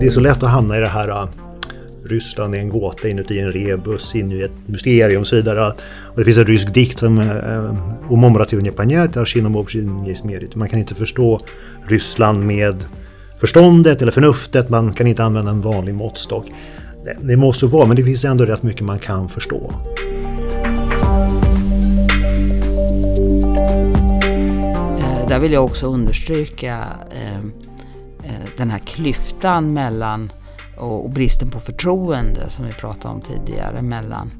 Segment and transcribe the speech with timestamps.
[0.00, 1.28] Det är så lätt att hamna i det här äh,
[2.04, 5.66] Ryssland är en gåta inuti en rebus, in i ett mysterium och så vidare.
[6.02, 7.18] Och det finns en rysk dikt som
[8.10, 9.24] Умом не понять, а
[10.54, 11.40] Man kan inte förstå
[11.88, 12.84] Ryssland med
[13.40, 16.46] förståndet eller förnuftet, man kan inte använda en vanlig måttstock.
[17.04, 19.72] Det, det måste vara, men det finns ändå rätt mycket man kan förstå.
[25.31, 27.53] Där vill jag också understryka ehm,
[28.23, 30.31] eh, den här klyftan mellan
[30.77, 34.31] och, bristen på förtroende som vi pratade om tidigare mellan,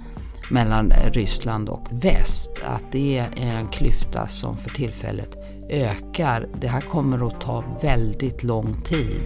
[0.49, 2.51] mellan eh, Ryssland och väst.
[2.63, 5.37] Att det är en klyfta som för tillfället
[5.69, 6.49] ökar.
[6.61, 9.23] Det här kommer att ta väldigt lång tid.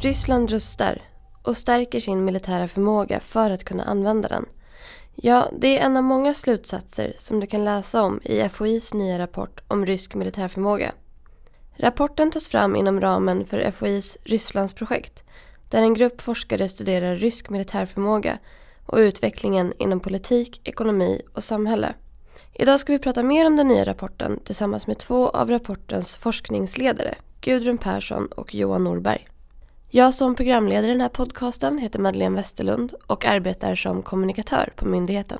[0.00, 1.02] Ryssland rustar
[1.42, 4.44] och stärker sin militära förmåga för att kunna använda den.
[5.14, 9.18] Ja, det är en av många slutsatser som du kan läsa om i FOIs nya
[9.18, 10.92] rapport om rysk militärförmåga.
[11.76, 15.24] Rapporten tas fram inom ramen för FOIs Rysslandsprojekt
[15.70, 18.38] där en grupp forskare studerar rysk militärförmåga
[18.86, 21.94] och utvecklingen inom politik, ekonomi och samhälle.
[22.54, 27.14] Idag ska vi prata mer om den nya rapporten tillsammans med två av rapportens forskningsledare,
[27.40, 29.31] Gudrun Persson och Johan Norberg.
[29.94, 34.84] Jag som programledare i den här podcasten heter Madeleine Westerlund och arbetar som kommunikatör på
[34.84, 35.38] myndigheten.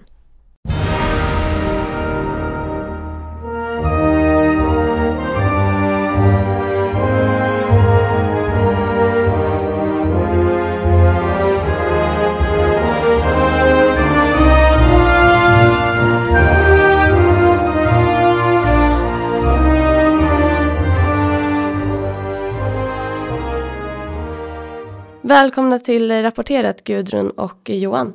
[25.24, 28.12] Välkomna till Rapporterat Gudrun och Johan.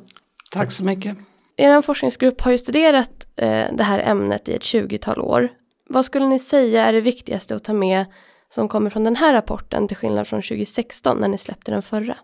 [0.50, 1.16] Tack så mycket.
[1.56, 5.48] Er forskningsgrupp har ju studerat eh, det här ämnet i ett 20-tal år.
[5.88, 8.06] Vad skulle ni säga är det viktigaste att ta med
[8.48, 12.16] som kommer från den här rapporten till skillnad från 2016 när ni släppte den förra?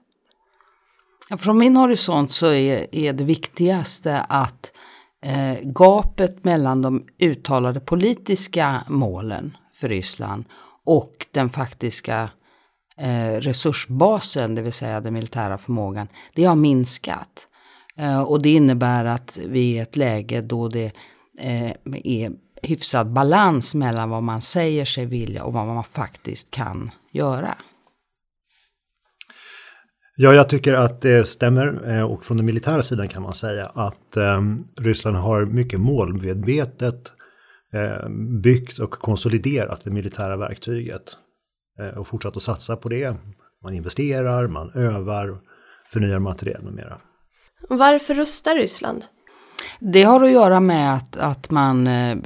[1.39, 4.73] Från min horisont så är, är det viktigaste att
[5.23, 10.45] eh, gapet mellan de uttalade politiska målen för Ryssland
[10.85, 12.31] och den faktiska
[13.01, 17.49] eh, resursbasen, det vill säga den militära förmågan, det har minskat.
[17.97, 20.93] Eh, och det innebär att vi är i ett läge då det
[21.39, 21.73] eh,
[22.05, 22.33] är
[22.63, 27.55] hyfsad balans mellan vad man säger sig vilja och vad man faktiskt kan göra.
[30.17, 33.67] Ja, jag tycker att det stämmer eh, och från den militära sidan kan man säga
[33.67, 34.41] att eh,
[34.81, 37.13] Ryssland har mycket målmedvetet
[37.73, 38.09] eh,
[38.43, 41.03] byggt och konsoliderat det militära verktyget.
[41.79, 43.17] Eh, och fortsatt att satsa på det.
[43.63, 45.39] Man investerar, man övar,
[45.93, 47.01] förnyar materiel med mera.
[47.69, 49.05] Varför rustar Ryssland?
[49.81, 52.17] Det har att göra med att, att man eh,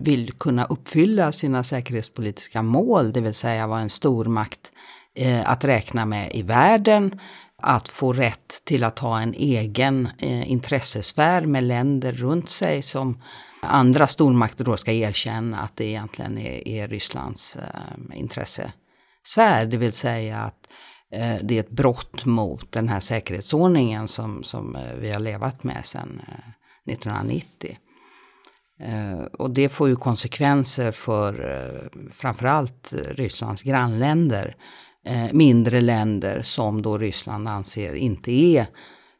[0.00, 4.72] vill kunna uppfylla sina säkerhetspolitiska mål, det vill säga vara en stormakt
[5.14, 7.20] eh, att räkna med i världen,
[7.62, 10.08] att få rätt till att ha en egen
[10.46, 13.22] intressesfär med länder runt sig som
[13.62, 17.58] andra stormakter då ska erkänna att det egentligen är, är Rysslands
[18.14, 18.72] intresse
[19.26, 20.68] sfär, det vill säga att
[21.12, 25.64] eh, det är ett brott mot den här säkerhetsordningen som, som eh, vi har levat
[25.64, 27.78] med sedan eh, 1990.
[28.80, 34.56] Eh, och det får ju konsekvenser för eh, framförallt eh, Rysslands grannländer,
[35.06, 38.66] eh, mindre länder som då Ryssland anser inte är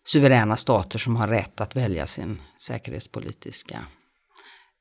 [0.04, 3.78] suveräna stater som har rätt att välja sin säkerhetspolitiska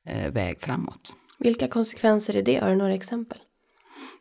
[0.08, 1.12] eh, väg framåt.
[1.38, 2.58] Vilka konsekvenser är det?
[2.58, 3.38] Har du några exempel?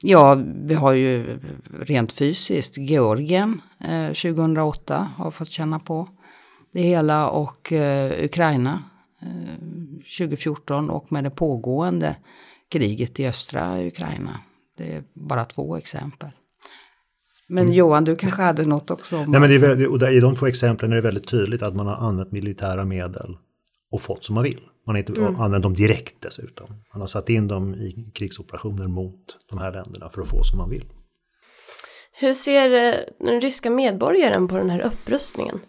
[0.02, 1.40] Ja, vi har ju
[1.82, 6.10] rent fysiskt Georgien eh, 2008 har fått känna på
[6.72, 8.84] det hela och eh, Ukraina
[9.22, 9.28] eh,
[10.18, 12.16] 2014 och med det pågående
[12.70, 14.40] kriget i östra Ukraina.
[14.78, 16.30] Det är bara två exempel.
[17.48, 17.76] Men mm.
[17.76, 19.26] Johan, du kanske hade något också?
[19.26, 21.88] Nej, men det är och I de två exemplen är det väldigt tydligt att man
[21.88, 23.38] har använt militära medel
[23.92, 24.62] och fått som man vill.
[24.86, 25.36] Man har inte mm.
[25.36, 26.68] använt dem direkt dessutom.
[26.94, 30.58] Man har satt in dem i krigsoperationer mot de här länderna för att få som
[30.58, 30.86] man vill.
[32.20, 35.60] Hur ser eh, den ryska medborgaren på den här upprustningen?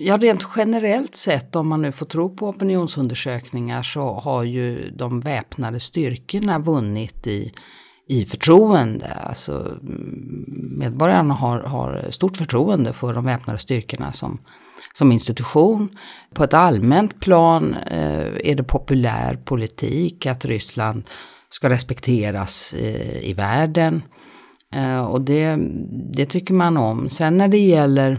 [0.00, 5.20] Ja, rent generellt sett om man nu får tro på opinionsundersökningar så har ju de
[5.20, 7.52] väpnade styrkorna vunnit i,
[8.08, 9.14] i förtroende.
[9.14, 9.78] Alltså
[10.78, 14.38] medborgarna har, har stort förtroende för de väpnade styrkorna som
[14.98, 15.88] som institution.
[16.34, 21.02] På ett allmänt plan eh, är det populär politik att Ryssland
[21.50, 24.02] ska respekteras eh, i världen.
[24.74, 25.56] Eh, och det,
[26.12, 27.08] det tycker man om.
[27.08, 28.18] Sen när det gäller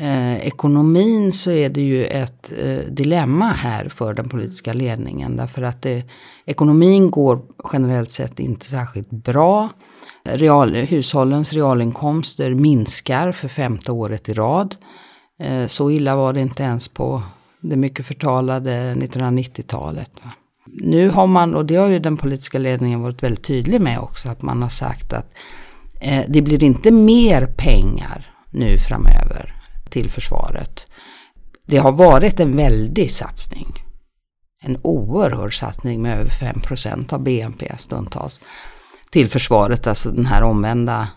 [0.00, 5.36] eh, ekonomin så är det ju ett eh, dilemma här för den politiska ledningen.
[5.36, 6.04] Därför att det,
[6.46, 7.42] ekonomin går
[7.72, 9.68] generellt sett inte särskilt bra.
[10.24, 14.76] Real, hushållens realinkomster minskar för femte året i rad.
[15.40, 17.22] Eh, så illa var det inte ens på
[17.60, 20.22] det mycket förtalade 1990-talet.
[20.66, 24.28] Nu har man, och det har ju den politiska ledningen varit väldigt tydlig med också,
[24.28, 25.30] att man har sagt att
[26.00, 29.54] eh, det blir inte mer pengar nu framöver
[29.90, 30.86] till försvaret.
[31.66, 33.84] Det har varit en väldig satsning.
[34.62, 38.40] En oerhörd satsning med över 5% av BNP stundtals
[39.10, 41.08] till försvaret, alltså den här omvända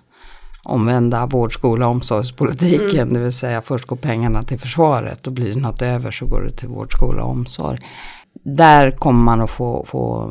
[0.63, 2.99] omvända vård, skola, omsorgspolitiken.
[2.99, 3.13] Mm.
[3.13, 6.41] Det vill säga först går pengarna till försvaret och blir det något över så går
[6.41, 7.79] det till vård, skola och omsorg.
[8.45, 10.27] Där kommer man att få, få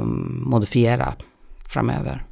[0.47, 1.15] modifiera
[1.69, 2.27] framöver.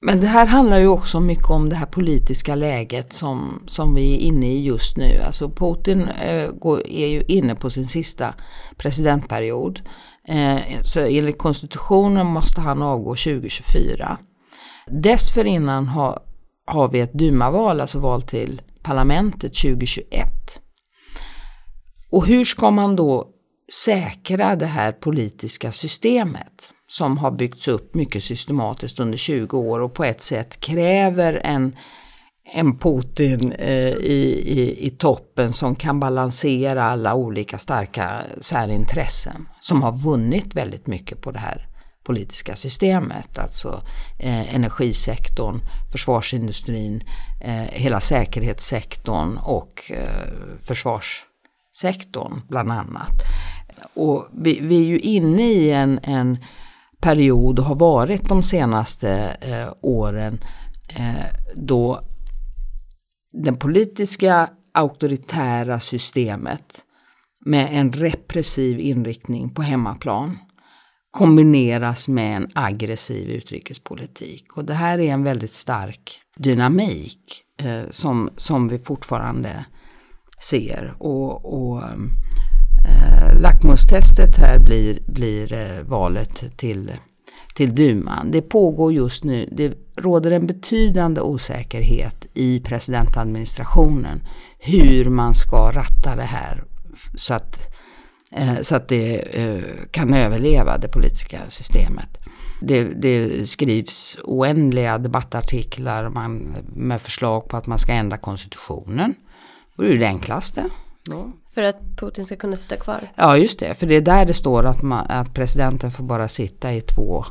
[0.00, 4.14] Men det här handlar ju också mycket om det här politiska läget som, som vi
[4.14, 5.22] är inne i just nu.
[5.26, 8.34] Alltså Putin eh, går, är ju inne på sin sista
[8.76, 9.80] presidentperiod.
[10.28, 14.18] Eh, så enligt konstitutionen måste han avgå 2024.
[14.86, 16.18] Dessförinnan har,
[16.68, 20.26] har vi ett dumaval, alltså val till parlamentet 2021.
[22.10, 23.28] Och hur ska man då
[23.72, 29.94] säkra det här politiska systemet som har byggts upp mycket systematiskt under 20 år och
[29.94, 31.76] på ett sätt kräver en,
[32.54, 39.82] en Putin eh, i, i, i toppen som kan balansera alla olika starka särintressen som
[39.82, 41.67] har vunnit väldigt mycket på det här
[42.08, 43.38] politiska systemet.
[43.38, 43.82] Alltså
[44.18, 45.60] eh, energisektorn,
[45.92, 47.02] försvarsindustrin,
[47.40, 53.22] eh, hela säkerhetssektorn och eh, försvarssektorn bland annat.
[53.94, 56.38] Och vi, vi är ju inne i en, en
[57.00, 60.44] period och har varit de senaste eh, åren
[60.88, 62.00] eh, då
[63.44, 66.84] det politiska auktoritära systemet
[67.44, 70.38] med en repressiv inriktning på hemmaplan
[71.18, 74.56] kombineras med en aggressiv utrikespolitik.
[74.56, 79.64] Och det här är en väldigt stark dynamik eh, som, som vi fortfarande
[80.50, 80.94] ser.
[80.98, 86.92] Och, och eh, lackmustestet här blir, blir eh, valet till,
[87.54, 88.30] till duman.
[88.30, 94.20] Det pågår just nu, det råder en betydande osäkerhet i presidentadministrationen
[94.58, 96.64] hur man ska ratta det här
[97.14, 97.58] så att
[98.62, 102.18] så att det eh, kan överleva det politiska systemet.
[102.60, 109.14] Det, det, skrivs oändliga debattartiklar man, med förslag på att man ska ändra konstitutionen.
[109.76, 110.64] Och det är det enklaste.
[111.10, 111.32] Då.
[111.54, 113.08] För att Putin ska kunna sitta kvar?
[113.14, 113.74] Ja, just det.
[113.74, 117.24] För det är där det står att, man, att presidenten får bara sitta i två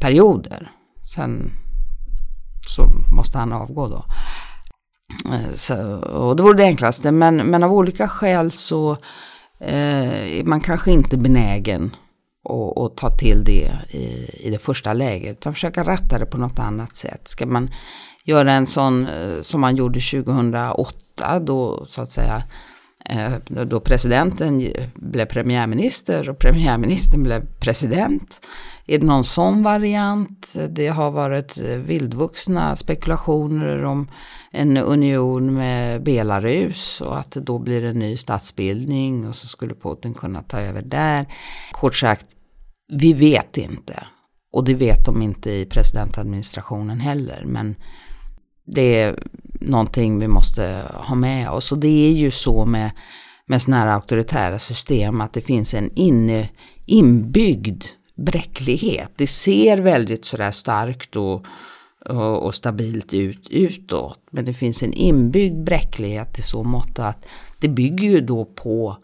[0.00, 0.70] perioder.
[1.14, 1.52] Sen
[2.68, 4.04] så måste han avgå då.
[5.32, 7.12] Eh, så, och det vore det enklaste.
[7.12, 8.96] Men, men av olika skäl så
[9.64, 11.96] är man kanske inte benägen
[12.48, 15.38] att, att ta till det i, i det första läget.
[15.38, 17.28] Utan försöka ratta det på något annat sätt.
[17.28, 17.70] Ska man
[18.24, 22.42] göra en sån eh, som man gjorde 2008 då så att säga
[23.04, 23.32] Eh,
[23.64, 28.40] då presidenten blev premiärminister och premiärministern blev president.
[28.86, 30.54] Är det någon sån variant?
[30.70, 34.10] Det har varit vildvuxna spekulationer om
[34.50, 39.74] en union med Belarus och att det då blir en ny statsbildning och så skulle
[39.74, 41.26] Putin kunna ta över där.
[41.72, 42.26] Kort sagt,
[42.92, 44.06] vi vet inte.
[44.52, 47.44] Och det vet de inte i presidentadministrationen heller.
[47.46, 47.74] Men
[48.64, 49.18] det är
[49.66, 51.72] någonting vi måste ha med oss.
[51.72, 52.90] Och det är ju så med,
[53.46, 56.46] med sådana här auktoritära system att det finns en in,
[56.86, 57.84] inbyggd
[58.16, 59.12] bräcklighet.
[59.16, 61.46] Det ser väldigt sådär starkt och,
[62.08, 64.18] och, och, stabilt ut utåt.
[64.30, 67.24] Men det finns en inbyggd bräcklighet i så mått att
[67.60, 68.96] det bygger ju då på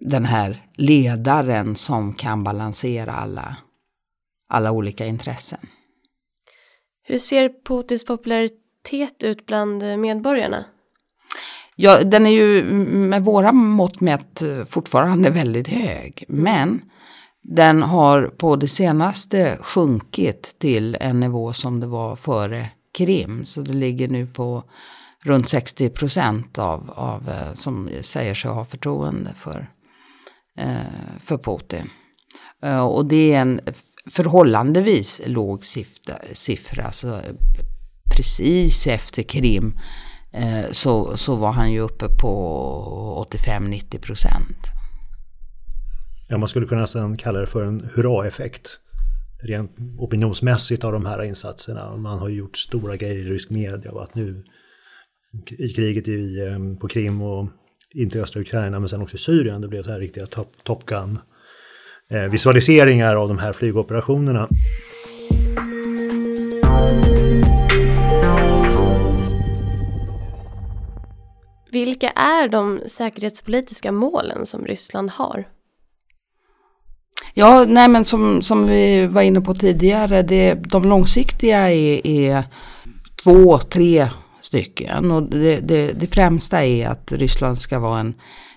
[0.00, 3.56] den här ledaren som kan balansera alla,
[4.48, 5.60] alla olika intressen.
[7.02, 10.64] Hur ser Putins popularitet tät ut bland medborgarna?
[11.76, 16.24] Ja, den är ju med våra mått mätt eh, fortfarande väldigt hög.
[16.28, 16.82] Men
[17.42, 23.44] den har på det senaste sjunkit till en nivå som det var före Krim.
[23.44, 24.64] Så det ligger nu på
[25.24, 29.70] runt 60 procent av, av eh, som säger sig ha förtroende för,
[30.58, 31.90] eh, för Putin.
[32.90, 33.60] Och det är en
[34.10, 36.14] förhållandevis låg siffra.
[36.32, 37.20] siffra så
[38.16, 39.78] precis efter Krim
[40.32, 44.72] eh, så, så var han ju uppe på 85-90 procent.
[46.28, 48.78] Ja, man skulle kunna nästan kalla det för en hurra-effekt.
[49.42, 51.96] Rent opinionsmässigt av de här insatserna.
[51.96, 54.44] Man har gjort stora grejer i rysk media och att nu,
[55.58, 57.48] i kriget i, eh, på Krim och
[57.94, 59.60] inte i östra Ukraina men sen också i Syrien.
[59.60, 61.18] Det blev så här riktiga Top, top Gun
[62.10, 64.48] eh, visualiseringar av de här flygoperationerna.
[71.72, 75.48] Vilka är de säkerhetspolitiska målen som Ryssland har?
[77.34, 82.44] Ja, nej men som, som vi var inne på tidigare, det, de långsiktiga är, är
[83.24, 84.10] två, tre
[84.40, 85.10] stycken.
[85.10, 88.14] Och det, det, det, främsta är att Ryssland ska vara en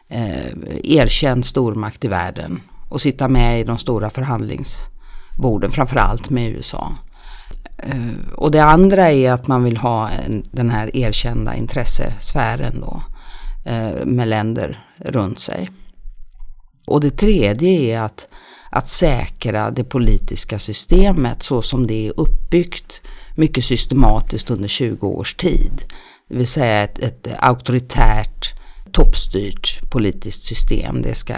[0.09, 0.47] eh,
[0.83, 6.95] erkänd stormakt i världen och sitta med i de stora förhandlingsborden, framförallt med USA.
[7.77, 13.03] Eh, och det andra är att man vill ha en, den här erkända intressesfären då
[13.65, 15.69] eh, med länder runt sig.
[16.87, 18.27] Och det tredje är att,
[18.71, 23.01] att säkra det politiska systemet så som det är uppbyggt
[23.35, 25.85] mycket systematiskt under 20 års tid.
[26.29, 28.53] Det vill säga ett, ett auktoritärt
[28.91, 31.01] toppstyrt politiskt system.
[31.01, 31.33] Det ska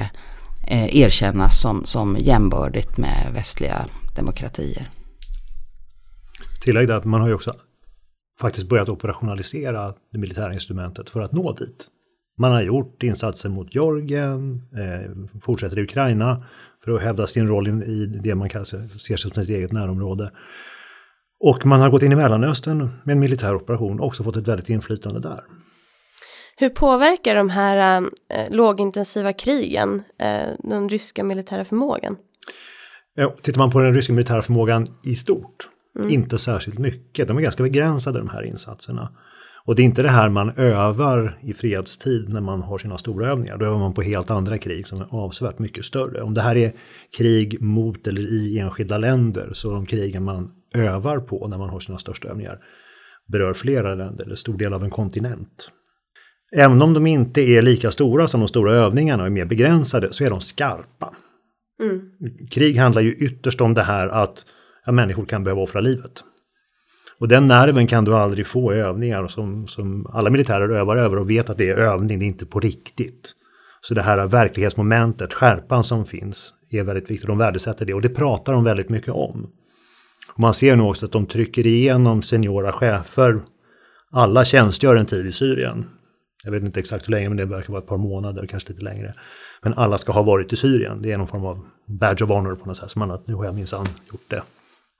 [0.67, 4.89] eh, erkännas som, som jämbördigt med västliga demokratier.
[6.67, 7.55] Tillägg att man har ju också
[8.39, 11.88] faktiskt börjat operationalisera det militära instrumentet för att nå dit.
[12.38, 16.45] Man har gjort insatser mot Georgien, eh, fortsätter i Ukraina
[16.83, 20.31] för att hävda sin roll i det man kanske ser som sitt eget närområde.
[21.39, 24.47] Och man har gått in i Mellanöstern med en militär operation och också fått ett
[24.47, 25.43] väldigt inflytande där.
[26.57, 32.17] Hur påverkar de här eh, lågintensiva krigen eh, den ryska militära förmågan?
[33.41, 35.69] tittar man på den ryska militära förmågan i stort,
[36.00, 36.12] mm.
[36.12, 37.27] inte särskilt mycket.
[37.27, 39.10] De är ganska begränsade de här insatserna.
[39.66, 43.32] Och det är inte det här man övar i fredstid när man har sina stora
[43.32, 43.58] övningar.
[43.58, 46.22] Då övar man på helt andra krig som är avsevärt mycket större.
[46.22, 46.74] Om det här är
[47.18, 51.80] krig mot eller i enskilda länder så de krigen man övar på när man har
[51.80, 52.60] sina största övningar
[53.27, 55.72] berör flera länder, eller stor del av en kontinent.
[56.56, 60.13] Även om de inte är lika stora som de stora övningarna och är mer begränsade
[60.13, 61.13] så är de skarpa.
[61.82, 62.01] Mm.
[62.51, 64.46] Krig handlar ju ytterst om det här att
[64.88, 66.24] att människor kan behöva offra livet.
[67.20, 71.17] Och den nerven kan du aldrig få i övningar som, som alla militärer övar över
[71.17, 73.34] och vet att det är övning, det är inte på riktigt.
[73.82, 77.27] Så det här verklighetsmomentet, skärpan som finns, är väldigt viktigt.
[77.27, 79.50] De värdesätter det och det pratar de väldigt mycket om.
[80.34, 83.39] Och man ser nu också att de trycker igenom seniora chefer.
[84.12, 85.86] Alla tjänstgör en tid i Syrien.
[86.44, 88.84] Jag vet inte exakt hur länge, men det verkar vara ett par månader, kanske lite
[88.84, 89.13] längre.
[89.62, 91.01] Men alla ska ha varit i Syrien.
[91.01, 91.65] Det är någon form av
[92.00, 92.91] badge of honor på något sätt.
[92.91, 94.44] Som att nu har jag minsann gjort det.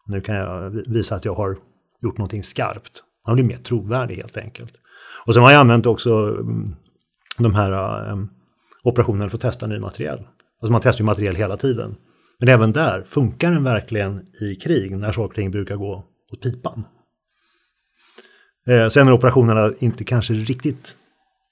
[0.08, 1.58] Nu kan jag visa att jag har
[2.02, 3.04] gjort någonting skarpt.
[3.28, 4.74] Man blir mer trovärdig helt enkelt.
[5.26, 6.76] Och sen har jag använt också mm,
[7.38, 8.30] de här um,
[8.84, 10.28] operationerna för att testa ny materiel.
[10.62, 11.96] Alltså man testar ju materiel hela tiden.
[12.40, 16.42] Men även där, funkar den verkligen i krig när saker och ting brukar gå åt
[16.42, 16.84] pipan?
[18.68, 20.96] Eh, sen är operationerna inte kanske riktigt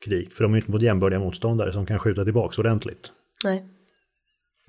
[0.05, 3.11] krig, för de är inte mot jämbördiga motståndare som kan skjuta tillbaka ordentligt.
[3.43, 3.65] Nej.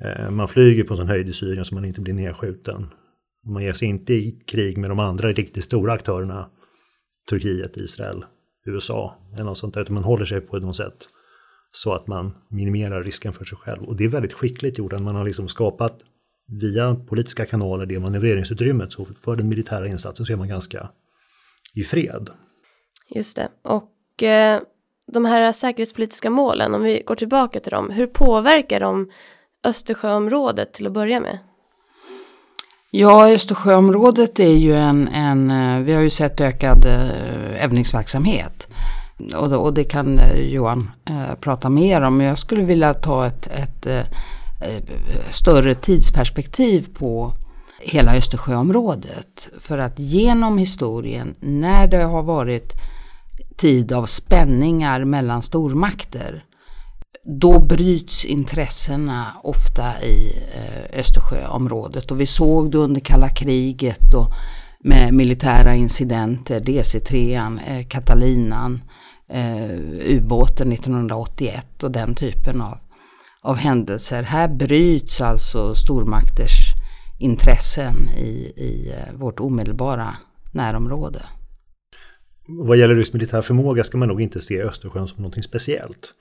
[0.02, 2.86] Eh, man flyger på sån höjd i Syrien så man inte blir nedskjuten.
[3.46, 6.50] Man ger sig inte i krig med de andra riktigt stora aktörerna,
[7.28, 8.24] Turkiet, Israel,
[8.66, 11.08] USA eller något sånt där, utan man håller sig på något sätt
[11.72, 13.82] så att man minimerar risken för sig själv.
[13.82, 15.98] Och det är väldigt skickligt gjort, att man har liksom skapat
[16.60, 20.88] via politiska kanaler det manövreringsutrymmet, så för den militära insatsen så är man ganska
[21.74, 22.30] i fred.
[23.08, 24.60] Just det, och eh,
[25.12, 29.10] de här säkerhetspolitiska målen, om vi går tillbaka till dem, hur påverkar de
[29.64, 31.38] Östersjöområdet till att börja med?
[32.98, 38.66] Ja, Östersjöområdet är ju en, en eh, vi har ju sett ökad eh, övningsverksamhet.
[39.36, 42.16] Och det, och det kan eh, Johan eh, prata mer om.
[42.16, 44.04] Men jag skulle vilja ta ett, ett eh,
[45.30, 47.32] större tidsperspektiv på
[47.80, 49.48] hela Östersjöområdet.
[49.58, 52.72] För att genom historien, när det har varit
[53.56, 56.44] tid av spänningar mellan stormakter,
[57.26, 62.10] då bryts intressena ofta i eh, Östersjöområdet.
[62.10, 64.28] Och vi såg det under kalla kriget och
[64.80, 68.80] med militära incidenter, DC-3, eh, Catalinan,
[69.28, 69.70] eh,
[70.16, 72.78] ubåten 1981 och den typen av,
[73.42, 74.22] av händelser.
[74.22, 76.72] Här bryts alltså stormakters
[77.18, 80.16] intressen i, i eh, vårt omedelbara
[80.52, 81.22] närområde.
[82.48, 86.14] Vad gäller rysk militär förmåga ska man nog inte se Östersjön som någonting speciellt.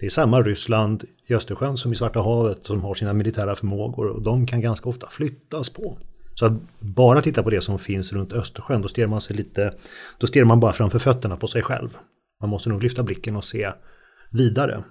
[0.00, 4.06] Det är samma Ryssland i Östersjön som i Svarta havet som har sina militära förmågor
[4.06, 5.98] och de kan ganska ofta flyttas på.
[6.34, 9.72] Så att bara titta på det som finns runt Östersjön, då stirrar man sig lite,
[10.18, 11.96] då stirrar man bara framför fötterna på sig själv.
[12.40, 13.72] Man måste nog lyfta blicken och se
[14.30, 14.84] vidare.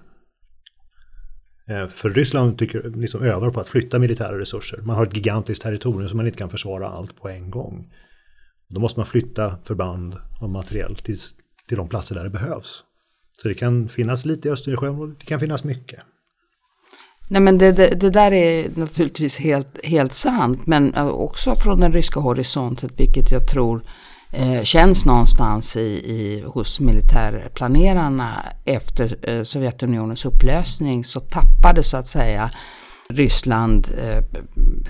[1.68, 4.80] Eh, för Ryssland tycker, liksom övar på att flytta militära resurser.
[4.82, 7.92] Man har ett gigantiskt territorium som man inte kan försvara allt på en gång.
[8.68, 11.18] Då måste man flytta förband och materiell till
[11.68, 12.84] till de platser där det behövs.
[13.42, 16.00] Så det kan finnas lite i Östersjön och det kan finnas mycket.
[17.28, 21.80] Nej men det, det, det, där är naturligtvis helt, helt sant men eh, också från
[21.80, 23.82] den ryska horisonten vilket jag tror
[24.32, 32.06] eh, känns någonstans i, i, hos militärplanerarna efter eh, Sovjetunionens upplösning så tappade så att
[32.06, 32.50] säga
[33.08, 34.24] Ryssland eh,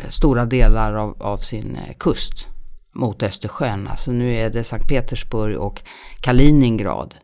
[0.08, 2.48] stora delar av, av sin eh, kust
[2.94, 3.88] mot Östersjön.
[3.88, 5.82] Alltså nu är det Sankt Petersburg och
[6.20, 7.14] Kaliningrad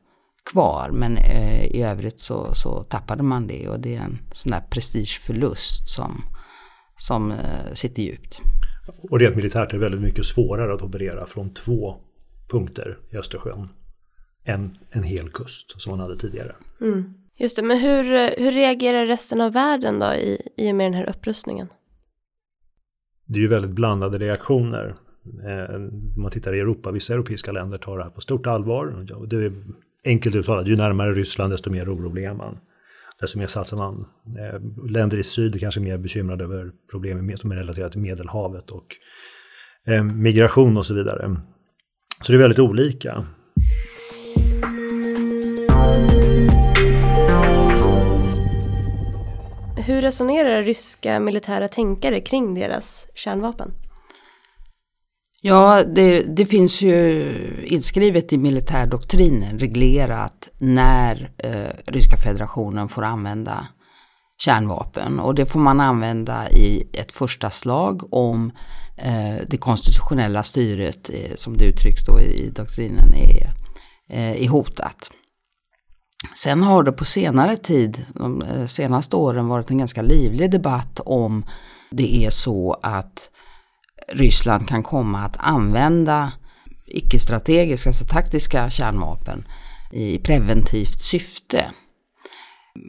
[0.51, 0.91] kvar.
[0.93, 4.61] Men eh, i övrigt så, så tappade man det och det är en sån där
[4.71, 6.25] prestigeförlust som,
[6.97, 8.39] som eh, sitter djupt.
[9.11, 11.97] Och rent militärt är det väldigt mycket svårare att operera från två
[12.51, 13.69] punkter i Östersjön
[14.45, 16.55] än en hel kust som man hade tidigare.
[16.81, 17.15] Mm.
[17.37, 18.05] Just det, men hur,
[18.39, 21.69] hur reagerar resten av världen då i, i och med den här upprustningen?
[23.27, 24.95] Det är ju väldigt blandade reaktioner.
[25.47, 29.07] Eh, om man tittar i Europa, vissa europeiska länder tar det här på stort allvar.
[29.27, 29.53] Det är
[30.05, 32.59] enkelt uttalat, ju närmare Ryssland desto mer orolig är man.
[33.21, 34.07] Desto mer satsar man.
[34.39, 38.71] Eh, länder i syd är kanske mer bekymrade över problem som är relaterade till Medelhavet
[38.71, 38.87] och
[39.87, 41.37] eh, migration och så vidare.
[42.21, 43.27] Så det är väldigt olika.
[49.87, 53.73] Hur resonerar ryska militära tänkare kring deras kärnvapen?
[55.45, 63.67] Ja, det, det, finns ju inskrivet i militärdoktrinen reglerat när eh, Ryska federationen får använda
[64.39, 65.21] kärnvapen.
[65.21, 68.53] Och det får man använda i ett första slag om
[68.97, 73.55] eh, det konstitutionella styret, eh, som det uttrycks då i, i doktrinen, är,
[74.09, 75.11] eh, är hotat.
[76.35, 81.01] Sen har det på senare tid, de eh, senaste åren, varit en ganska livlig debatt
[81.05, 81.45] om
[81.91, 83.31] det är så att
[84.09, 86.33] Ryssland kan komma att använda
[86.87, 89.45] icke-strategiska, alltså taktiska kärnvapen
[89.93, 91.65] i preventivt syfte.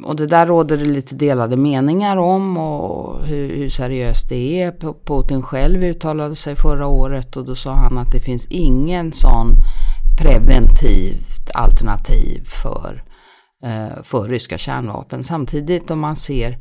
[0.03, 4.72] Och det där råder det lite delade meningar om och hur, hur, seriöst det är.
[5.05, 9.47] Putin själv uttalade sig förra året och då sa han att det finns ingen sån
[10.21, 13.04] preventivt alternativ för,
[13.63, 15.23] eh, för ryska kärnvapen.
[15.23, 16.60] Samtidigt om man ser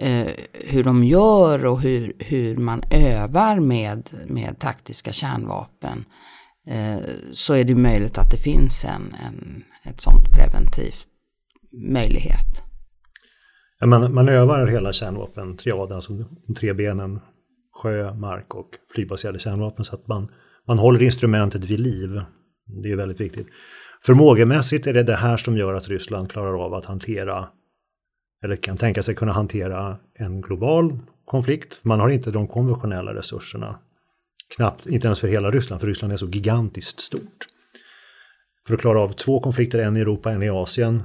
[0.00, 6.04] eh, hur de gör och hur, hur man övar med, med taktiska kärnvapen
[6.66, 6.98] eh,
[7.32, 11.06] så är det möjligt att det finns en, en ett sånt preventivt
[11.92, 12.62] möjlighet.
[13.80, 16.12] Ja, man, man övar hela kärnvapentriaden, alltså
[16.46, 17.20] de tre benen,
[17.82, 20.28] sjö, mark och flygbaserade kärnvapen så att man,
[20.66, 22.22] man håller instrumentet vid liv.
[22.82, 23.46] Det är väldigt viktigt.
[24.06, 27.48] Förmågemässigt är det det här som gör att Ryssland klarar av att hantera
[28.44, 31.84] eller kan tänka sig kunna hantera en global konflikt.
[31.84, 33.78] Man har inte de konventionella resurserna.
[34.56, 37.46] Knappt, inte ens för hela Ryssland, för Ryssland är så gigantiskt stort.
[38.66, 41.02] För att klara av två konflikter, en i Europa, en i Asien,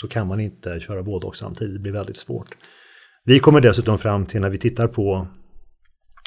[0.00, 1.74] så kan man inte köra båda och samtidigt.
[1.74, 2.56] Det blir väldigt svårt.
[3.24, 5.28] Vi kommer dessutom fram till när vi tittar på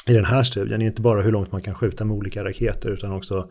[0.06, 3.12] i den här studien, inte bara hur långt man kan skjuta med olika raketer utan
[3.12, 3.50] också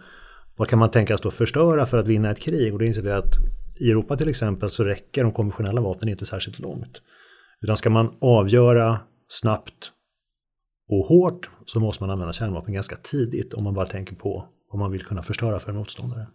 [0.57, 2.73] vad kan man tänkas då förstöra för att vinna ett krig?
[2.73, 3.33] Och då inser vi att
[3.79, 7.01] i Europa till exempel så räcker de konventionella vapnen inte särskilt långt.
[7.61, 9.91] Utan ska man avgöra snabbt
[10.89, 14.79] och hårt så måste man använda kärnvapen ganska tidigt om man bara tänker på vad
[14.79, 16.27] man vill kunna förstöra för en motståndare.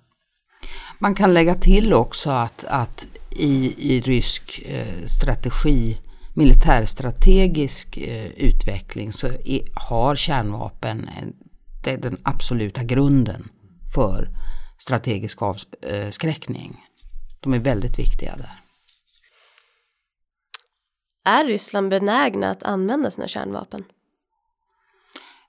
[0.99, 5.99] Man kan lägga till också att, att i, i rysk eh, strategi,
[6.35, 11.11] militärstrategisk eh, utveckling så är, har kärnvapen
[11.87, 13.49] det är den absoluta grunden
[13.95, 14.29] för
[14.79, 16.71] strategisk avskräckning.
[16.71, 16.86] Eh,
[17.47, 18.61] de är väldigt viktiga där.
[21.25, 23.85] Är Ryssland benägna att använda sina kärnvapen?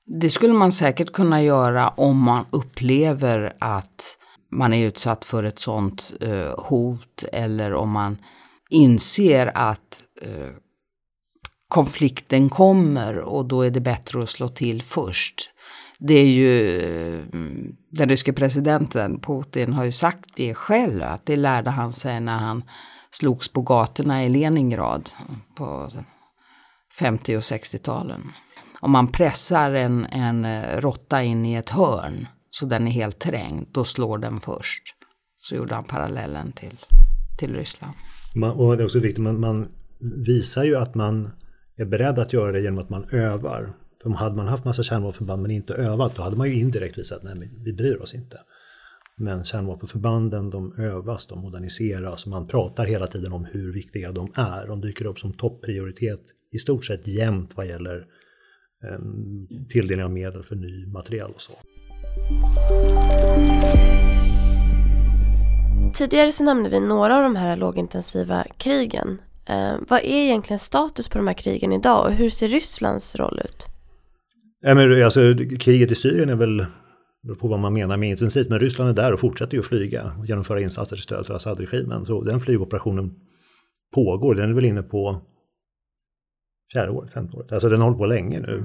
[0.05, 4.17] Det skulle man säkert kunna göra om man upplever att
[4.51, 8.17] man är utsatt för ett sånt eh, hot eller om man
[8.69, 10.49] inser att eh,
[11.67, 15.51] konflikten kommer och då är det bättre att slå till först
[15.99, 16.81] det är ju
[17.21, 22.19] mm, den ryske presidenten Putin har ju sagt det själv att det lärde han sig
[22.19, 22.63] när han
[23.11, 25.09] slogs på gatorna i Leningrad
[25.55, 25.91] på
[26.99, 28.21] 50 och 60-talen.
[28.79, 33.19] Om man pressar en, en eh, råtta in i ett hörn så den är helt
[33.19, 34.83] trängd, då slår den först.
[35.35, 36.77] Så gjorde han parallellen till,
[37.39, 37.93] till Ryssland.
[38.35, 39.67] Man, och det är också viktigt, man, man
[40.25, 41.31] visar ju att man
[41.77, 43.73] är beredd att göra det genom att man övar.
[44.07, 47.17] För hade man haft massa kärnvapenförband men inte övat då hade man ju indirekt visat
[47.17, 48.37] att nej, vi bryr oss inte.
[49.17, 54.31] Men kärnvapenförbanden de övas, de moderniseras och man pratar hela tiden om hur viktiga de
[54.35, 54.67] är.
[54.67, 58.05] De dyker upp som topprioritet i stort sett jämt vad gäller
[58.83, 58.99] eh,
[59.69, 61.53] tilldelning av medel för ny materiel och så.
[65.93, 69.21] Tidigare så nämnde vi några av de här lågintensiva krigen.
[69.45, 73.41] Eh, vad är egentligen status på de här krigen idag och hur ser Rysslands roll
[73.45, 73.76] ut?
[74.67, 76.65] Ja, men, alltså, kriget i Syrien är väl
[77.39, 80.13] på vad man menar med intensivt, men Ryssland är där och fortsätter ju att flyga
[80.19, 82.05] och genomföra insatser till stöd för Assad-regimen.
[82.05, 83.13] Så den flygoperationen
[83.95, 85.21] pågår, den är väl inne på
[86.73, 87.51] fjärde året, femte året.
[87.51, 88.63] Alltså den har hållit på länge nu.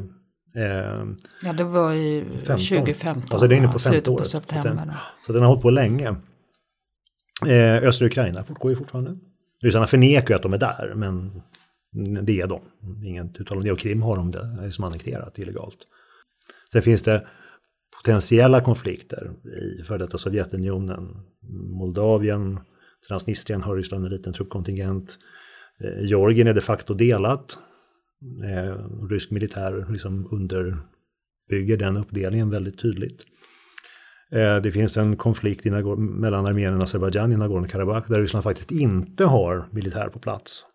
[0.56, 1.06] Eh,
[1.44, 4.04] ja, det var i 2015, alltså det är inne på året.
[4.04, 4.74] på september.
[4.74, 4.92] Den,
[5.26, 6.16] så den har hållit på länge.
[7.46, 9.18] Eh, östra Ukraina fortgår ju fortfarande.
[9.62, 11.42] Ryssarna förnekar ju att de är där, men
[11.94, 12.60] Mm, det är de.
[13.04, 13.72] Inget uttalande.
[13.72, 15.78] Och Krim har de det som annekterat illegalt.
[16.72, 17.26] Sen finns det
[17.96, 19.32] potentiella konflikter
[19.80, 21.16] i före detta Sovjetunionen.
[21.78, 22.60] Moldavien,
[23.08, 25.18] Transnistrien har Ryssland en liten truppkontingent.
[25.84, 27.58] Eh, Georgien är de facto delat.
[28.44, 28.76] Eh,
[29.10, 33.20] rysk militär liksom underbygger den uppdelningen väldigt tydligt.
[34.32, 35.64] Eh, det finns en konflikt
[35.96, 40.66] mellan Armenien och Azerbajdzjan i Nagorno-Karabach där Ryssland faktiskt inte har militär på plats.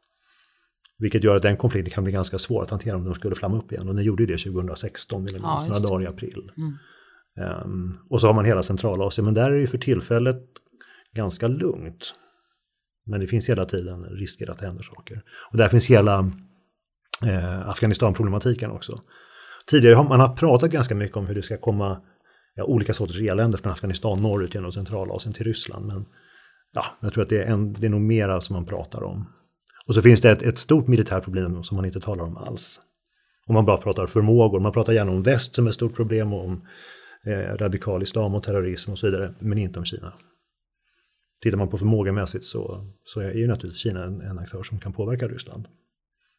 [0.99, 3.57] Vilket gör att den konflikten kan bli ganska svår att hantera om de skulle flamma
[3.57, 3.89] upp igen.
[3.89, 6.51] Och den gjorde det 2016, eller ja, några dagar i april.
[6.57, 6.73] Mm.
[7.63, 10.43] Um, och så har man hela Centralasien, men där är det för tillfället
[11.15, 12.13] ganska lugnt.
[13.05, 15.23] Men det finns hela tiden risker att det händer saker.
[15.51, 16.31] Och där finns hela
[17.25, 19.01] eh, Afghanistan-problematiken också.
[19.69, 22.01] Tidigare har man har pratat ganska mycket om hur det ska komma
[22.55, 25.85] ja, olika sorters elände från Afghanistan norrut genom Centralasien till Ryssland.
[25.85, 26.05] Men
[26.73, 29.25] ja, jag tror att det är, en, det är nog mera som man pratar om.
[29.87, 32.79] Och så finns det ett, ett stort militärt problem som man inte talar om alls.
[33.47, 36.45] Om man bara pratar förmågor, man pratar gärna om väst som ett stort problem och
[36.45, 36.67] om
[37.25, 40.13] eh, radikal islam och terrorism och så vidare, men inte om Kina.
[41.43, 44.93] Tittar man på förmågamässigt så, så är ju naturligtvis Kina en, en aktör som kan
[44.93, 45.67] påverka Ryssland.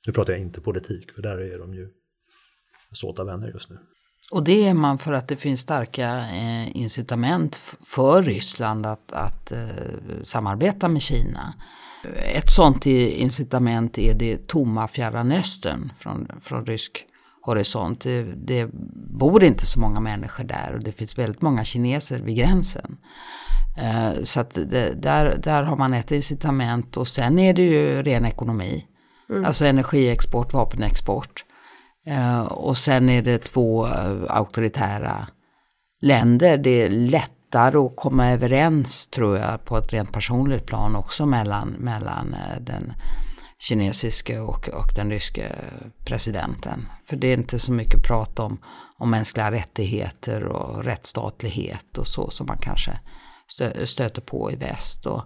[0.06, 1.88] Nu pratar jag inte politik, för där är de ju
[2.92, 3.78] såta vänner just nu.
[4.30, 9.52] Och det är man för att det finns starka eh, incitament för Ryssland att, att
[9.52, 9.68] eh,
[10.22, 11.54] samarbeta med Kina.
[12.34, 17.04] Ett sånt incitament är det tomma Fjärran Östern från, från rysk
[17.42, 18.00] horisont.
[18.00, 18.70] Det, det,
[19.18, 22.96] bor inte så många människor där och det finns väldigt många kineser vid gränsen.
[23.78, 28.02] Eh, så att det, där, där har man ett incitament och sen är det ju
[28.02, 28.86] ren ekonomi.
[29.30, 29.44] Mm.
[29.44, 31.44] Alltså energiexport, vapenexport.
[32.06, 35.28] Eh, och sen är det två eh, auktoritära
[36.00, 36.58] länder.
[36.58, 36.88] Det är
[37.48, 42.60] lättare att komma överens tror jag på ett rent personligt plan också mellan, mellan eh,
[42.60, 42.92] den
[43.58, 45.52] kinesiske och, och den ryske
[46.04, 46.88] presidenten.
[47.06, 48.58] För det är inte så mycket prat om,
[48.98, 53.00] om mänskliga rättigheter och rättsstatlighet och så som man kanske
[53.46, 55.06] stö, stöter på i väst.
[55.06, 55.22] Och,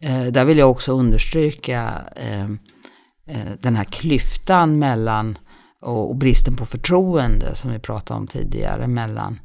[0.00, 2.44] eh, där vill jag också understryka eh,
[3.26, 5.38] eh den här klyftan mellan
[5.82, 9.38] och, och bristen på förtroende som vi pratade om tidigare mellan,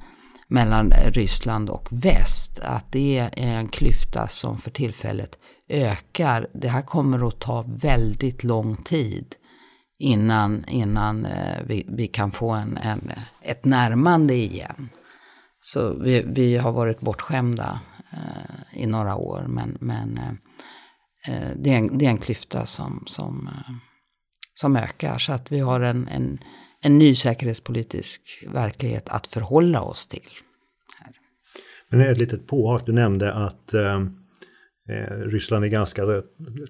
[0.47, 2.60] mellan Ryssland och väst.
[2.60, 5.38] Att det är en klyfta som för tillfället
[5.69, 6.47] ökar.
[6.53, 9.36] Det här kommer att ta väldigt lång tid
[9.99, 14.89] innan, innan eh, vi, vi kan få en, en, ett närmande igen.
[15.60, 17.79] Så vi, vi har varit bortskämda
[18.12, 20.29] eh, i några år men, men eh,
[21.33, 23.75] eh det, är en, det är en klyfta som, som eh,
[24.60, 25.17] som ökar.
[25.17, 26.39] Så att vi har en, en,
[26.81, 30.29] en ny säkerhetspolitisk verklighet att förhålla oss till.
[30.99, 31.13] Här.
[31.89, 34.01] Men ett litet påhak, du nämnde att eh,
[34.89, 36.21] eh Ryssland är ganska eh,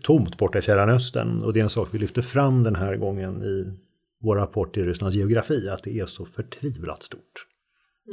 [0.01, 1.43] tomt borta i Fjärran Östern.
[1.43, 3.73] Och det är en sak vi lyfter fram den här gången i
[4.21, 7.45] vår rapport i Rysslands geografi, att det är så förtvivlat stort.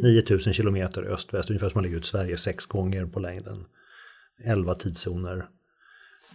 [0.02, 3.64] 9000 kilometer öst-väst, ungefär som man lägger ut Sverige sex gånger på längden.
[4.44, 5.48] 11 tidszoner.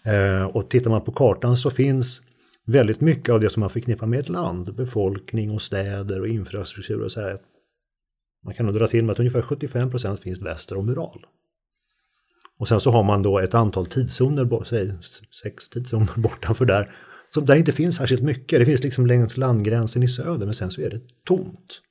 [0.03, 2.21] Eh, och tittar man på kartan så finns
[2.69, 7.03] väldigt mycket av det som man förknippar med ett land, befolkning och städer och infrastruktur
[7.03, 7.37] och så här.
[8.45, 11.25] Man kan nog dra till med att ungefär 75 procent finns väster om Ural.
[12.59, 14.93] Och sen så har man då ett antal tidszoner, säg
[15.43, 16.95] sex tidszoner bortanför där,
[17.29, 18.59] som där inte finns särskilt mycket.
[18.59, 21.81] Det finns liksom längs landgränsen i söder, men sen så är det tomt.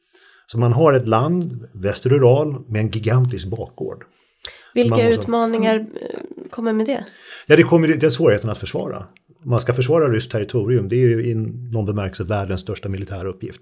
[0.46, 4.04] Så man har ett land, väster Ural, med en gigantisk bakgård.
[4.74, 5.08] Vilka måste...
[5.08, 5.86] utmaningar
[6.50, 7.04] kommer med det?
[7.46, 9.06] Ja, det kommer det är svårigheten att försvara
[9.42, 11.34] man ska försvara ryskt territorium, det är ju i
[11.72, 13.60] någon bemärkelse världens största militära uppgift.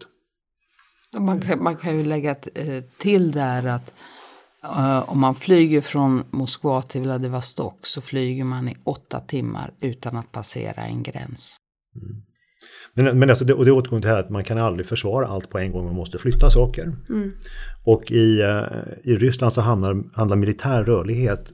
[1.19, 3.93] Man kan, man kan ju lägga eh, till där att
[4.65, 10.17] uh, om man flyger från Moskva till Vladivostok så flyger man i åtta timmar utan
[10.17, 11.57] att passera en gräns.
[11.97, 12.23] Mm.
[12.95, 15.27] Men, men alltså det, och det återkommer till det här att man kan aldrig försvara
[15.27, 16.83] allt på en gång, man måste flytta saker.
[17.09, 17.33] Mm.
[17.85, 18.65] Och i, uh,
[19.05, 21.53] i Ryssland så handlar, handlar militär rörlighet,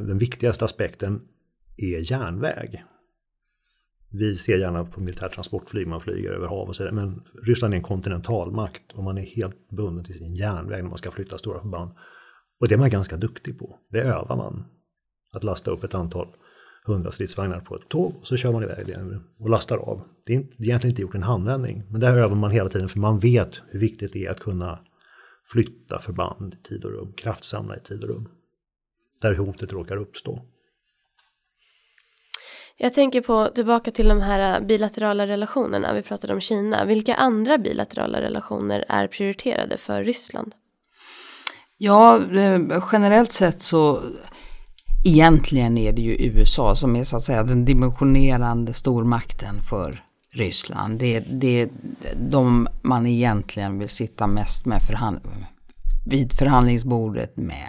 [0.00, 1.20] den viktigaste aspekten
[1.76, 2.84] är järnväg.
[4.10, 6.92] Vi ser gärna på militärt transportflyg, man flyger över hav och sådär.
[6.92, 10.98] Men Ryssland är en kontinentalmakt och man är helt bunden till sin järnväg när man
[10.98, 11.90] ska flytta stora förband.
[12.60, 13.78] Och det är man ganska duktig på.
[13.90, 14.64] Det övar man.
[15.32, 16.28] att lasta upp ett antal
[16.86, 20.02] hundra stridsvagnar på ett tåg och så kör man iväg det och lastar av.
[20.26, 22.50] Det är, inte, det är egentligen inte gjort en handvändning, men det här övar man
[22.50, 24.78] hela tiden för man vet hur viktigt det är att kunna
[25.44, 28.28] flytta förband i tid och rum, kraftsamla i tid och rum.
[29.20, 30.42] Där hotet råkar uppstå.
[32.78, 36.84] Jag tänker på, tillbaka till de här bilaterala relationerna, vi pratade om Kina.
[36.84, 40.54] Vilka andra bilaterala relationer är prioriterade för Ryssland?
[41.78, 42.60] Ja, eh,
[42.92, 44.00] generellt sett så
[45.04, 50.02] egentligen är det ju USA som är så att säga den dimensionerande stormakten för
[50.34, 50.98] Ryssland.
[50.98, 51.68] Det är, det är
[52.16, 55.55] de man egentligen vill sitta mest med förhandlingar
[56.06, 57.68] vid förhandlingsbordet med.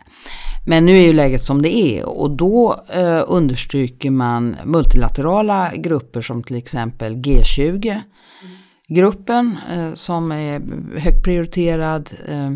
[0.66, 6.22] Men nu är ju läget som det är och då eh, understryker man multilaterala grupper
[6.22, 8.02] som till exempel G20
[8.88, 10.62] gruppen eh, som är
[11.00, 12.10] högt prioriterad.
[12.28, 12.52] Eh,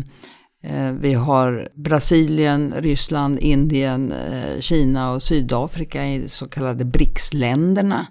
[0.62, 8.06] eh, vi har Brasilien, Ryssland, Indien, eh, Kina och Sydafrika i så kallade BRICS-länderna.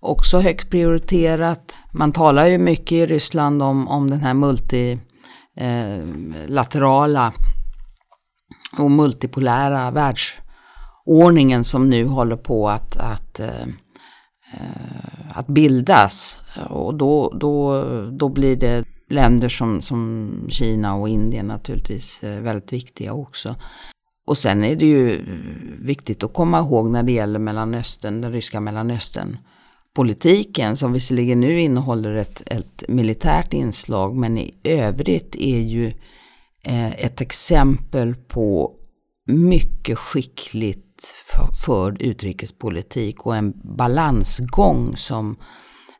[0.00, 1.78] Också högt prioriterat.
[1.92, 4.98] Man talar ju mycket i Ryssland om, om den här multi
[5.56, 6.06] Eh,
[6.46, 7.32] laterala
[8.78, 13.66] och multipolära världsordningen som nu håller på att, att, eh,
[15.30, 16.40] att bildas.
[16.70, 22.72] Och då, då, då blir det länder som, som Kina och Indien naturligtvis eh, väldigt
[22.72, 23.54] viktiga också.
[24.26, 25.24] Och sen är det ju
[25.80, 29.36] viktigt att komma ihåg när det gäller Mellanöstern, den ryska Mellanöstern
[29.94, 35.92] politiken som visserligen nu innehåller ett, ett militärt inslag men i övrigt är ju
[36.64, 38.72] Eh, ett exempel på
[39.26, 41.14] mycket skickligt
[41.64, 45.36] förd utrikespolitik och en balansgång som,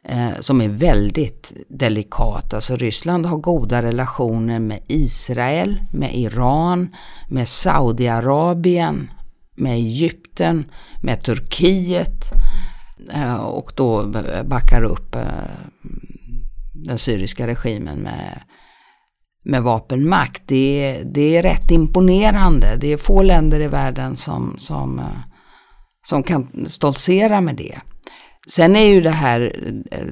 [0.09, 2.55] eh, som är väldigt delikat.
[2.55, 6.97] Alltså Ryssland har goda relationer med Israel, med Iran,
[7.29, 9.11] med Saudiarabien,
[9.57, 10.65] med Egypten,
[11.03, 12.33] med Turkiet
[13.15, 14.13] Eh, och då
[14.45, 15.23] backar upp eh,
[16.75, 18.43] den syriska regimen med
[19.45, 20.43] med vapenmakt.
[20.47, 22.77] Det är, det är rätt imponerande.
[22.81, 25.19] Det är få länder i världen som, som, eh,
[26.07, 27.81] som kan stoltsera med det.
[28.49, 29.57] Sen är ju det här,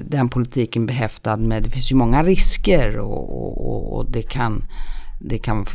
[0.09, 4.63] den politiken behäftad med, det finns ju många risker och, och, och det, kan,
[5.21, 5.65] det kan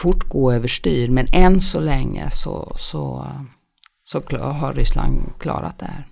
[0.00, 1.10] fort gå överstyr.
[1.10, 3.26] Men än så länge så, så,
[4.04, 6.06] så har Ryssland klarat det här.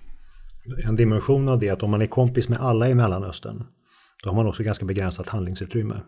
[0.85, 3.65] En dimension av det är att om man är kompis med alla i Mellanöstern,
[4.23, 6.01] då har man också ganska begränsat handlingsutrymme.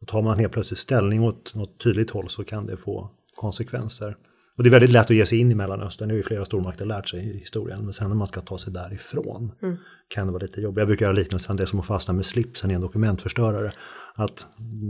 [0.00, 4.16] Och tar man helt plötsligt ställning åt något tydligt håll så kan det få konsekvenser.
[4.56, 6.44] Och det är väldigt lätt att ge sig in i Mellanöstern, det har ju flera
[6.44, 7.84] stormakter lärt sig i historien.
[7.84, 9.76] Men sen när man ska ta sig därifrån mm.
[10.08, 10.78] kan det vara lite jobbigt.
[10.78, 13.72] Jag brukar göra liknelsen, det är som att fastna med slipsen i en dokumentförstörare.
[14.14, 14.46] Att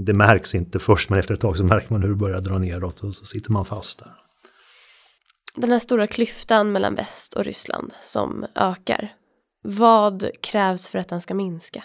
[0.06, 2.59] det märks inte först, men efter ett tag så märker man hur det börjar dra
[2.59, 4.12] neråt och så sitter man fast där.
[5.61, 9.14] Den här stora klyftan mellan väst och Ryssland som ökar.
[9.62, 11.85] Vad krävs för att den ska minska?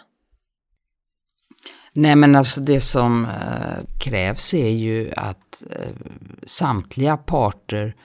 [1.94, 5.96] Nej men alltså det som eh, krävs är ju att eh,
[6.44, 7.96] samtliga parter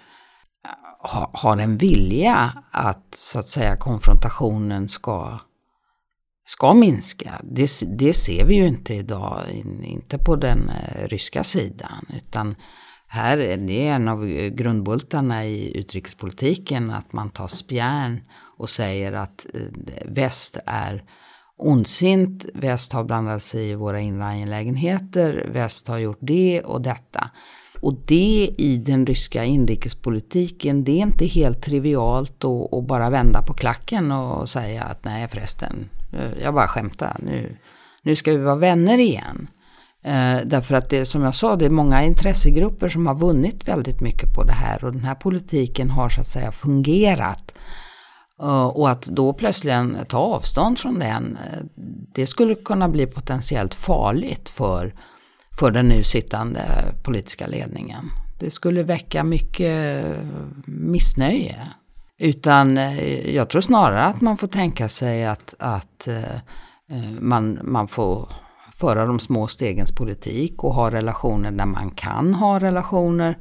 [0.64, 5.38] eh, ha, har en vilja att så att säga konfrontationen ska,
[6.44, 7.40] ska minska.
[7.42, 12.06] Det, det ser vi ju inte idag, in, inte på den eh, ryska sidan.
[12.16, 12.56] Utan
[13.12, 18.20] här är det en av eh, grundbultarna i utrikespolitiken att man tar spjärn
[18.58, 19.60] och säger att eh,
[20.04, 21.04] väst är
[21.56, 27.30] ondsint, väst har blandat sig i våra inre angelägenheter, väst har gjort det och detta.
[27.80, 33.54] Och det i den ryska inrikespolitiken, det är inte helt trivialt att, bara vända på
[33.54, 37.56] klacken och säga att nej förresten, eh, jag bara skämtar, nu,
[38.02, 39.48] nu ska vi vara vänner igen.
[40.04, 44.00] Eh, därför att det som jag sa, det är många intressegrupper som har vunnit väldigt
[44.00, 47.54] mycket på det här och den här politiken har så att säga fungerat.
[48.42, 51.58] Eh, och att då plötsligt ta avstånd från den, eh,
[52.14, 54.94] det skulle kunna bli potentiellt farligt för,
[55.58, 56.60] för den nu sittande
[57.04, 58.10] politiska ledningen.
[58.40, 60.04] Det skulle väcka mycket
[60.66, 61.68] missnöje.
[62.20, 66.34] Utan eh, jag tror snarare att man får tänka sig att, att eh,
[66.90, 68.32] eh, man, man får
[68.80, 73.36] föra de små stegens politik och ha relationer där man kan ha relationer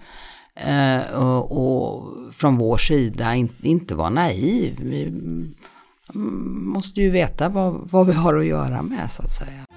[0.62, 4.80] Eh, och, och, från vår sida in, inte vara naiv.
[4.82, 5.54] Vi mm,
[6.74, 9.69] måste ju veta vad, vad vi har att göra med så att säga.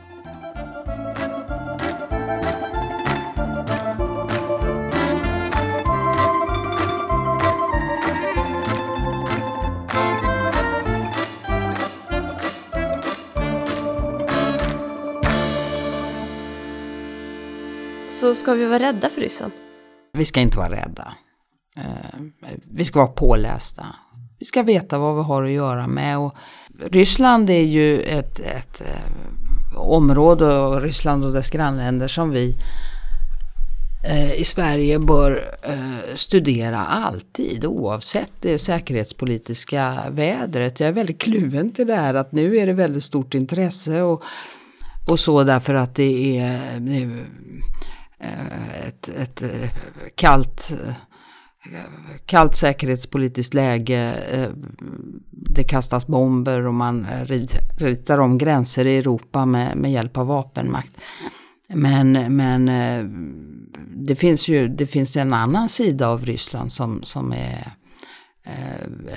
[18.33, 19.51] Så ska vi vara rädda för ryssen?
[20.13, 21.15] Vi ska inte vara rädda.
[21.77, 22.21] Eh,
[22.71, 23.87] vi ska vara pålästa.
[24.39, 26.19] Vi ska veta vad vi har att göra med.
[26.19, 26.35] Och
[26.91, 32.55] Ryssland är ju ett, ett eh, område, och Ryssland och dess grannländer som vi
[34.09, 35.41] eh, i Sverige bör
[36.15, 40.81] studera alltid oavsett det säkerhetspolitiska vädret.
[40.81, 44.23] Jag är väldigt kluven till det här att nu är det väldigt stort intresse och,
[45.09, 47.27] och så därför att det är, det är
[48.23, 49.71] Eh, ett, ett eh,
[50.15, 50.95] kallt eh,
[52.27, 54.15] kallt säkerhetspolitiskt läge.
[55.31, 57.07] Det kastas bomber och man
[57.77, 60.91] ritar om gränser i Europa med, med hjälp av vapenmakt.
[61.69, 62.67] Men, men
[63.97, 67.73] det finns ju det finns en annan sida av Ryssland som, som är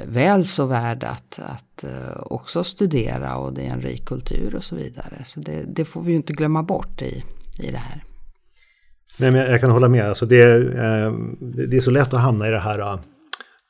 [0.06, 1.86] väl så värd att, att
[2.20, 5.24] också studera och det är en rik kultur och så vidare.
[5.24, 7.24] Så det, det får vi ju inte glömma bort i,
[7.60, 8.04] i det här.
[9.19, 10.09] Nej, men jag kan hålla med.
[10.09, 11.13] Alltså det, eh,
[11.69, 12.99] det är så lätt att hamna i det här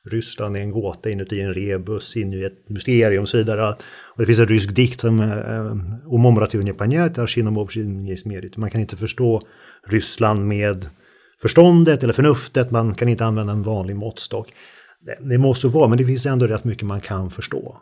[0.09, 3.69] Ryssland är en gåta inuti en rebus, in i ett mysterium och så vidare.
[3.69, 5.19] Och det finns en rysk dikt som
[6.05, 8.57] умом рационе понять, аршином общем измерить.
[8.57, 9.41] Man kan inte förstå
[9.87, 10.85] Ryssland med
[11.41, 14.53] förståndet eller förnuftet, man kan inte använda en vanlig måttstock.
[15.05, 17.77] Det, det måste vara, men det finns ändå rätt mycket man kan förstå.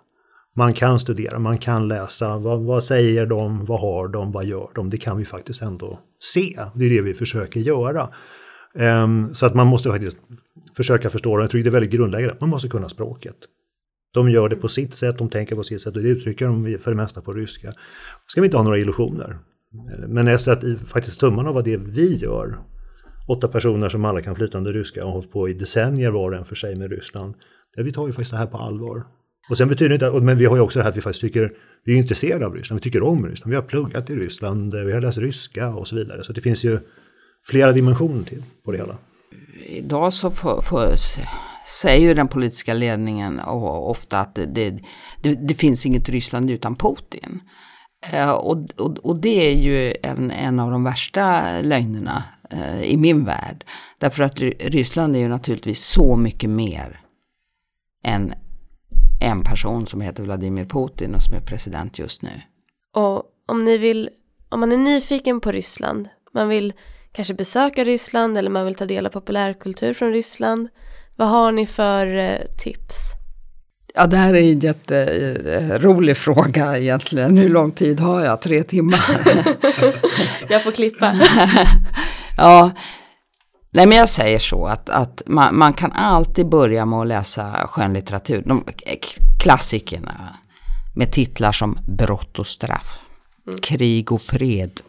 [0.57, 4.69] Man kan studera, man kan läsa, vad, vad, säger de, vad har de, vad gör
[4.75, 4.91] de?
[4.91, 6.61] Det kan vi faktiskt ändå se.
[6.75, 8.09] Det är det vi försöker göra.
[8.75, 10.17] Um, så att man måste faktiskt
[10.77, 11.43] försöka förstå det.
[11.43, 12.37] Jag tror det är väldigt grundläggande.
[12.41, 13.37] Man måste kunna språket.
[14.15, 16.79] De gör det på sitt sätt, de tänker på sitt sätt och det uttrycker de
[16.79, 17.73] för det mesta på ryska.
[18.27, 19.39] Ska vi inte ha några illusioner.
[20.09, 22.59] Men jag att faktiskt summan av vad det vi gör,
[23.29, 26.37] åtta personer som alla kan flytande ryska och har hållit på i decennier var och
[26.37, 27.35] en för sig med Ryssland.
[27.77, 29.05] Det, vi tar ju faktiskt det här på allvar.
[29.51, 31.21] Och sen betyder det inte, men vi har ju också det här att vi faktiskt
[31.21, 31.53] tycker,
[31.85, 34.81] vi är intresserade av Ryssland, vi tycker om Ryssland, vi har pluggat i Ryssland, eh,
[34.81, 36.25] vi har läst ryska och så vidare.
[36.25, 36.79] Så det finns ju
[37.47, 38.99] flera dimensioner till på det hela
[39.67, 40.95] idag så för, för,
[41.67, 44.79] säger ju den politiska ledningen ofta att det, det,
[45.23, 47.41] det, det finns inget Ryssland utan Putin.
[48.13, 52.97] Eh, och, och, och, det är ju en, en av de värsta lögnerna eh, i
[52.97, 53.65] min värld.
[53.99, 57.01] Därför att Ryssland är ju naturligtvis så mycket mer
[58.05, 58.35] än
[59.25, 62.41] en person som heter Vladimir Putin och som är president just nu.
[62.95, 64.11] Och om ni vill,
[64.49, 66.73] om man är nyfiken på Ryssland, man vill
[67.13, 70.69] kanske besöka Ryssland eller man vill ta del av populärkultur från Ryssland.
[71.17, 72.97] Vad har ni för eh, tips?
[73.95, 77.37] Ja, det här är en jätterolig fråga egentligen.
[77.37, 78.43] Hur lång tid har jag?
[78.43, 79.05] Tre timmar?
[80.49, 81.15] jag får klippa.
[82.37, 82.71] ja,
[83.75, 87.67] nej men jag säger så att, att man, man, kan alltid börja med att läsa
[87.67, 88.43] skönlitteratur.
[88.47, 88.65] De
[89.43, 90.37] klassikerna
[90.95, 92.99] med titlar som Brott och straff,
[93.47, 93.61] mm.
[93.61, 94.81] Krig och fred,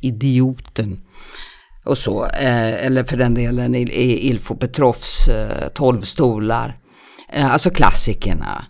[0.00, 1.00] Idioten,
[1.84, 2.24] och så.
[2.24, 6.78] Eh, eller för den delen i, i Ilfo Petrovs eh, Tolv stolar.
[7.32, 8.64] Eh, alltså klassikerna.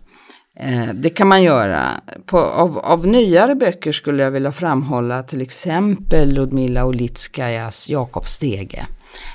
[0.61, 1.89] Eh, det kan man göra.
[2.27, 8.87] På, av, av nyare böcker skulle jag vilja framhålla till exempel Ludmila Olitskajas Jakob Stege.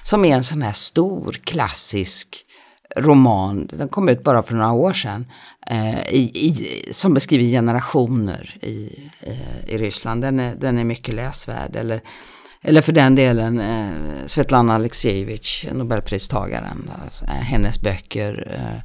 [0.04, 2.44] Som är en sån här stor klassisk
[2.96, 5.26] roman, den kom ut bara för några år sedan,
[5.68, 10.22] eh, i, i, som beskriver generationer i, eh, i Ryssland.
[10.22, 11.76] Den är, den är mycket läsvärd.
[11.76, 12.02] Eller
[12.62, 16.92] eller för den delen eh, Svetlana Aleksijevitj, Nobelpristagaren.
[17.04, 18.52] Alltså, eh, hennes böcker.
[18.54, 18.78] Eh,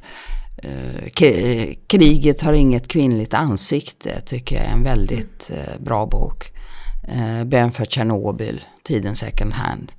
[0.71, 6.51] eh, eh Kriget har inget kvinnligt ansikte tycker jag är en väldigt eh, bra bok.
[7.07, 9.91] Eh, Bön för Tjernobyl, Tiden second hand.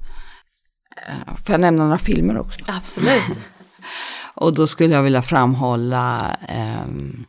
[1.09, 2.64] Eh, får jag nämna några filmer också?
[2.69, 3.23] Absolut.
[4.35, 7.25] Och då skulle jag vilja framhålla ehm,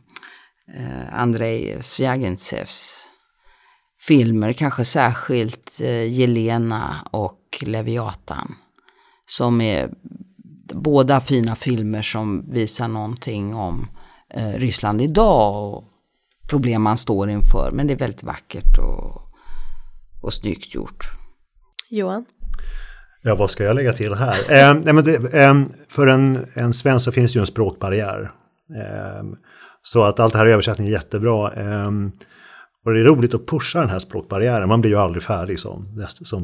[0.76, 3.10] eh, Andrei Sjagentsevs
[4.06, 8.54] filmer, kanske särskilt eh, Jelena och Leviatan.
[9.26, 9.90] Som är
[10.74, 13.88] båda fina filmer som visar någonting om
[14.30, 15.84] eh, Ryssland idag och
[16.50, 17.70] problem man står inför.
[17.72, 19.22] Men det är väldigt vackert och,
[20.22, 21.10] och snyggt gjort.
[21.90, 22.24] Johan?
[23.26, 24.38] Ja, vad ska jag lägga till här?
[24.48, 25.54] Eh, men det, eh,
[25.88, 28.32] för en, en svensk så finns det ju en språkbarriär.
[28.74, 29.24] Eh,
[29.82, 31.52] så att allt det här översättning är jättebra.
[31.52, 31.90] Eh,
[32.84, 34.68] och det är roligt att pusha den här språkbarriären.
[34.68, 36.42] Man blir ju aldrig färdig som, som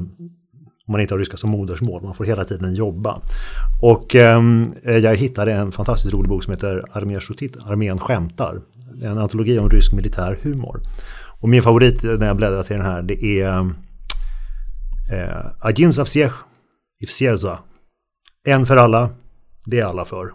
[0.86, 2.02] om man inte har ryska som modersmål.
[2.02, 3.20] Man får hela tiden jobba.
[3.82, 7.20] Och ehm, eh, jag hittade en fantastiskt rolig bok som heter Armén
[7.66, 8.60] Armén skämtar.
[9.02, 10.80] En antologi om rysk militär humor.
[11.40, 13.58] Och min favorit när jag bläddrar till den här det är
[15.12, 15.92] eh, Agin
[17.02, 17.62] Zavsiech Ifsieza.
[18.44, 19.14] En för alla,
[19.66, 20.34] det är alla för.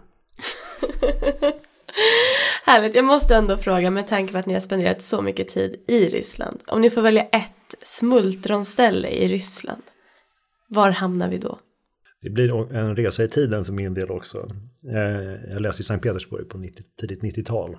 [2.64, 2.94] Härligt.
[2.94, 6.08] Jag måste ändå fråga med tanke på att ni har spenderat så mycket tid i
[6.08, 6.60] Ryssland.
[6.66, 9.82] Om ni får välja ett smultronställe i Ryssland,
[10.68, 11.58] var hamnar vi då?
[12.22, 14.48] Det blir en resa i tiden för min del också.
[14.94, 17.78] Eh, jag läste i Sankt Petersburg på 90, tidigt 90-tal.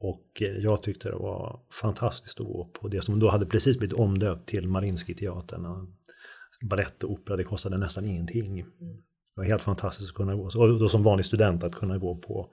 [0.00, 3.78] Och eh, jag tyckte det var fantastiskt att gå på det som då hade precis
[3.78, 5.86] blivit omdöpt till Marinski-teatern.
[6.60, 8.56] Balett och opera, det kostade nästan ingenting.
[9.34, 10.42] Det var helt fantastiskt att kunna gå.
[10.42, 12.52] Och då som vanlig student att kunna gå på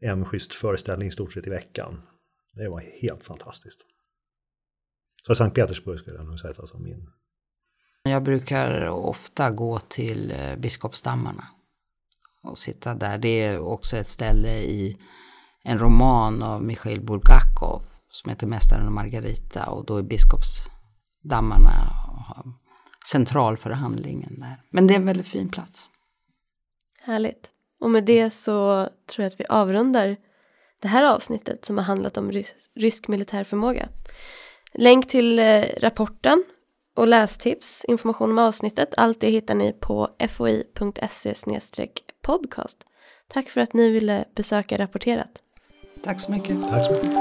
[0.00, 2.02] en schysst föreställning i stort sett i veckan.
[2.54, 3.80] Det var helt fantastiskt.
[5.26, 7.06] Så Sankt Petersburg skulle jag nog säga som min
[8.04, 11.48] jag brukar ofta gå till eh, Biskopsdammarna
[12.42, 13.18] och sitta där.
[13.18, 14.98] Det är också ett ställe i
[15.64, 21.96] en roman av Mikhail Bulgakov som heter Mästaren och Margarita och då är Biskopsdammarna
[23.06, 24.62] central för handlingen där.
[24.70, 25.88] Men det är en väldigt fin plats.
[27.00, 27.50] Härligt.
[27.80, 30.16] Och med det så tror jag att vi avrundar
[30.82, 33.88] det här avsnittet som har handlat om rysk, rysk militär förmåga.
[34.74, 36.44] Länk till eh, rapporten
[36.96, 41.34] och lästips, information om avsnittet, allt det hittar ni på foi.se
[42.22, 42.78] podcast.
[43.28, 45.30] Tack för att ni ville besöka Rapporterat.
[46.04, 46.62] Tack så mycket.
[46.62, 47.12] Tack så mycket.